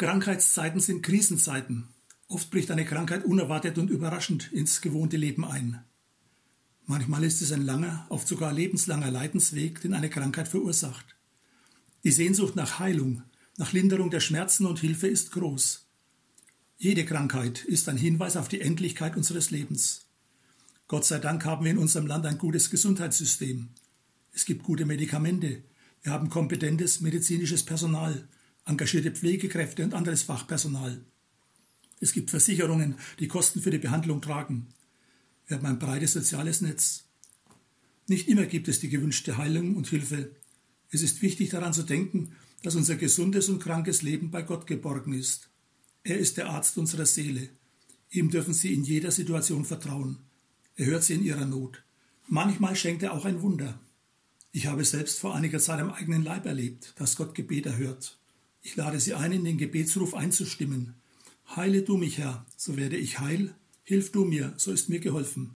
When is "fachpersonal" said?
30.22-31.00